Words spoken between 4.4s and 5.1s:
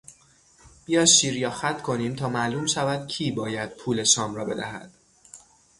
بدهد.